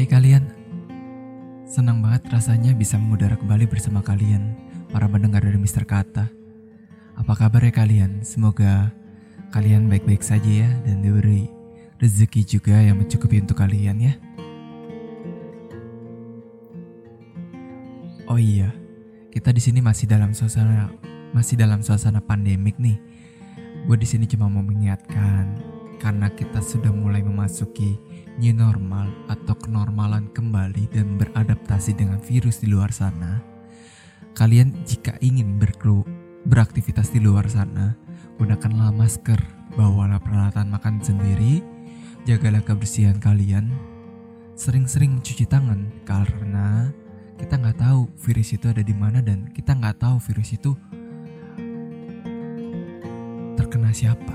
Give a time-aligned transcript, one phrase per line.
[0.00, 0.48] Hai kalian,
[1.68, 4.56] senang banget rasanya bisa mengudara kembali bersama kalian,
[4.88, 6.24] para pendengar dari Mister Kata.
[7.20, 8.24] Apa kabar ya kalian?
[8.24, 8.96] Semoga
[9.52, 11.52] kalian baik-baik saja ya dan diberi
[12.00, 14.16] rezeki juga yang mencukupi untuk kalian ya.
[18.24, 18.72] Oh iya,
[19.28, 20.88] kita di sini masih dalam suasana
[21.36, 22.96] masih dalam suasana pandemik nih.
[23.84, 25.60] Gue di sini cuma mau mengingatkan
[26.00, 28.00] karena kita sudah mulai memasuki
[28.40, 33.44] new normal atau kenormalan kembali dan beradaptasi dengan virus di luar sana.
[34.32, 36.00] Kalian jika ingin berkelu
[36.48, 37.92] beraktivitas di luar sana,
[38.40, 39.36] gunakanlah masker,
[39.76, 41.60] bawalah peralatan makan sendiri,
[42.24, 43.68] jagalah kebersihan kalian,
[44.56, 46.88] sering-sering mencuci tangan karena
[47.36, 50.72] kita nggak tahu virus itu ada di mana dan kita nggak tahu virus itu
[53.60, 54.32] terkena siapa.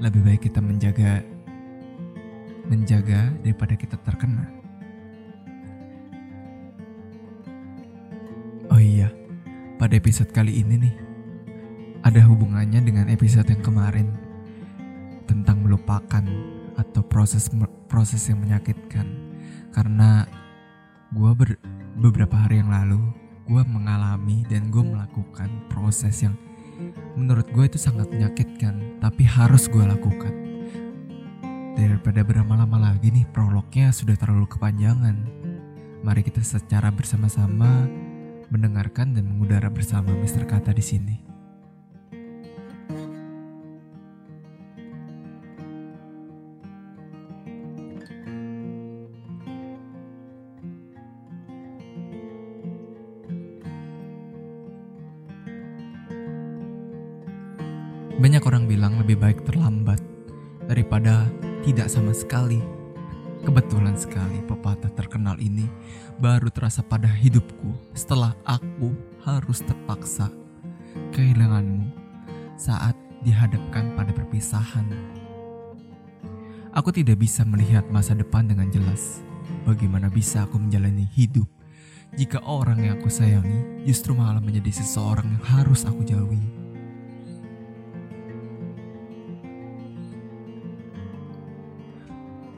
[0.00, 1.35] Lebih baik kita menjaga
[2.66, 4.46] menjaga daripada kita terkena.
[8.70, 9.08] Oh iya,
[9.78, 10.94] pada episode kali ini nih
[12.06, 14.14] ada hubungannya dengan episode yang kemarin
[15.26, 16.22] tentang melupakan
[16.78, 17.50] atau proses
[17.90, 19.06] proses yang menyakitkan
[19.74, 20.22] karena
[21.10, 21.58] gue ber,
[21.98, 23.10] beberapa hari yang lalu
[23.50, 26.38] gue mengalami dan gue melakukan proses yang
[27.18, 30.45] menurut gue itu sangat menyakitkan tapi harus gue lakukan
[31.76, 35.12] daripada berlama-lama lagi nih prolognya sudah terlalu kepanjangan
[36.00, 37.84] mari kita secara bersama-sama
[38.48, 41.16] mendengarkan dan mengudara bersama Mister Kata di sini.
[58.16, 60.15] Banyak orang bilang lebih baik terlambat
[60.66, 61.26] daripada
[61.62, 62.62] tidak sama sekali.
[63.46, 65.70] Kebetulan sekali pepatah terkenal ini
[66.18, 68.90] baru terasa pada hidupku setelah aku
[69.22, 70.26] harus terpaksa
[71.14, 71.86] kehilanganmu
[72.58, 74.90] saat dihadapkan pada perpisahan.
[76.74, 79.22] Aku tidak bisa melihat masa depan dengan jelas.
[79.62, 81.46] Bagaimana bisa aku menjalani hidup
[82.14, 86.65] jika orang yang aku sayangi justru malah menjadi seseorang yang harus aku jauhi?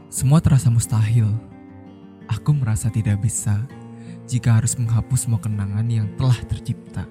[0.09, 1.29] Semua terasa mustahil.
[2.33, 3.69] Aku merasa tidak bisa
[4.25, 7.05] jika harus menghapus semua kenangan yang telah tercipta.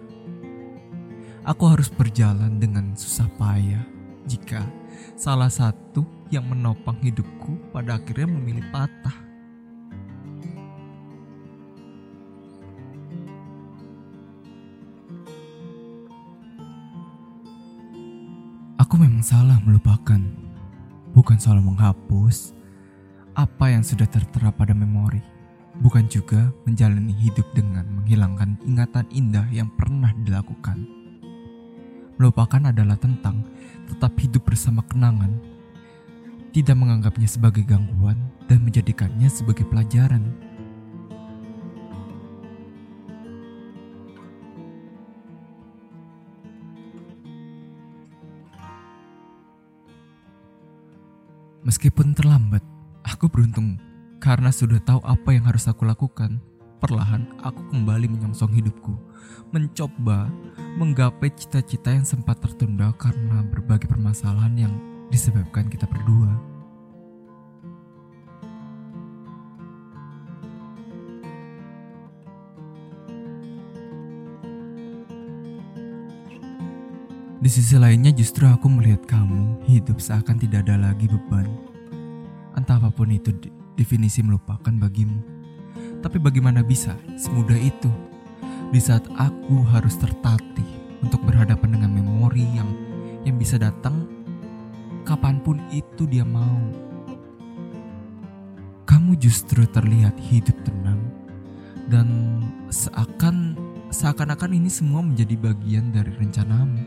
[1.45, 3.85] Aku harus berjalan dengan susah payah
[4.25, 4.65] jika
[5.13, 6.01] salah satu
[6.33, 9.13] yang menopang hidupku pada akhirnya memilih patah.
[18.81, 20.17] Aku memang salah melupakan,
[21.13, 22.56] bukan salah menghapus
[23.37, 25.21] apa yang sudah tertera pada memori,
[25.77, 30.81] bukan juga menjalani hidup dengan menghilangkan ingatan indah yang pernah dilakukan.
[32.17, 33.45] Melupakan adalah tentang
[33.85, 35.37] tetap hidup bersama kenangan,
[36.49, 38.17] tidak menganggapnya sebagai gangguan
[38.49, 40.25] dan menjadikannya sebagai pelajaran.
[51.61, 52.65] Meskipun terlambat,
[53.07, 53.79] Aku beruntung
[54.19, 56.43] karena sudah tahu apa yang harus aku lakukan.
[56.83, 58.93] Perlahan aku kembali menyongsong hidupku,
[59.49, 60.29] mencoba
[60.77, 64.73] menggapai cita-cita yang sempat tertunda karena berbagai permasalahan yang
[65.07, 66.35] disebabkan kita berdua.
[77.39, 81.76] Di sisi lainnya justru aku melihat kamu hidup seakan tidak ada lagi beban
[82.57, 83.29] Entah apa pun itu
[83.77, 85.21] definisi melupakan bagimu.
[86.01, 87.93] Tapi bagaimana bisa semudah itu
[88.73, 90.65] di saat aku harus tertatih
[91.05, 92.65] untuk berhadapan dengan memori yang
[93.21, 94.09] yang bisa datang
[95.05, 96.57] kapan pun itu dia mau.
[98.89, 100.97] Kamu justru terlihat hidup tenang
[101.93, 102.41] dan
[102.73, 103.53] seakan
[103.93, 106.81] seakan-akan ini semua menjadi bagian dari rencanamu.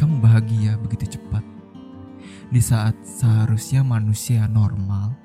[0.00, 1.55] Kamu bahagia begitu cepat
[2.48, 5.16] di saat seharusnya manusia normal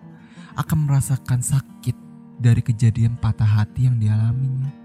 [0.58, 1.94] akan merasakan sakit
[2.42, 4.82] dari kejadian patah hati yang dialaminya.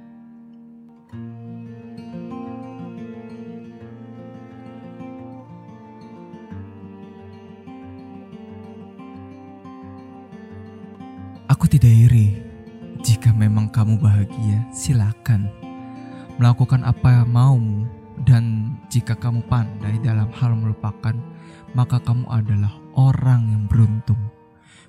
[11.46, 12.42] Aku tidak iri.
[13.00, 15.46] Jika memang kamu bahagia, silakan
[16.36, 17.95] melakukan apa yang maumu
[18.26, 21.14] dan jika kamu pandai dalam hal melupakan,
[21.78, 24.18] maka kamu adalah orang yang beruntung.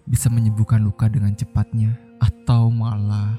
[0.07, 3.35] bisa menyembuhkan luka dengan cepatnya atau malah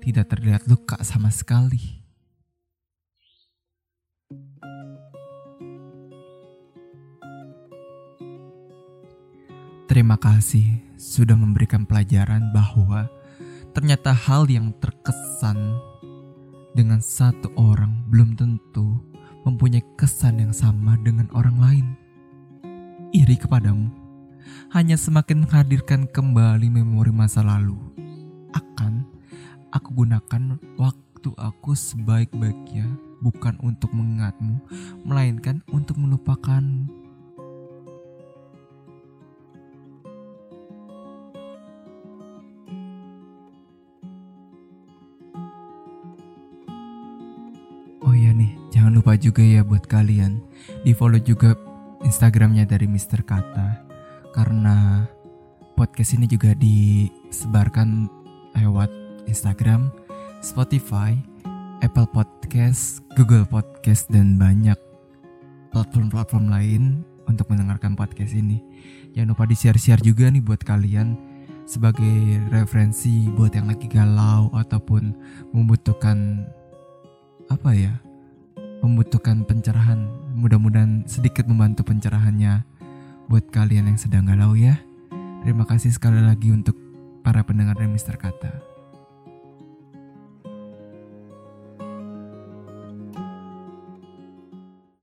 [0.00, 2.00] tidak terlihat luka sama sekali.
[9.84, 13.12] Terima kasih sudah memberikan pelajaran bahwa
[13.76, 15.76] ternyata hal yang terkesan
[16.72, 19.15] dengan satu orang belum tentu
[19.46, 21.86] mempunyai kesan yang sama dengan orang lain.
[23.14, 23.86] Iri kepadamu
[24.74, 27.78] hanya semakin menghadirkan kembali memori masa lalu.
[28.50, 29.06] Akan
[29.70, 32.90] aku gunakan waktu aku sebaik-baiknya
[33.22, 34.58] bukan untuk mengingatmu,
[35.06, 36.90] melainkan untuk melupakanmu.
[48.06, 50.38] Oh iya nih, jangan lupa juga ya buat kalian
[50.86, 51.58] di follow juga
[52.06, 53.26] Instagramnya dari Mr.
[53.26, 53.82] Kata
[54.30, 55.02] karena
[55.74, 58.06] podcast ini juga disebarkan
[58.54, 58.94] lewat
[59.26, 59.90] Instagram,
[60.38, 61.18] Spotify,
[61.82, 64.78] Apple Podcast, Google Podcast dan banyak
[65.74, 68.62] platform-platform lain untuk mendengarkan podcast ini.
[69.18, 71.18] Jangan lupa di-share-share juga nih buat kalian
[71.66, 75.10] sebagai referensi buat yang lagi galau ataupun
[75.50, 76.46] membutuhkan
[77.48, 77.94] apa ya
[78.84, 80.06] membutuhkan pencerahan.
[80.36, 82.62] Mudah-mudahan sedikit membantu pencerahannya
[83.26, 84.78] buat kalian yang sedang galau ya.
[85.42, 86.76] Terima kasih sekali lagi untuk
[87.24, 88.75] para pendengar dari Mister Kata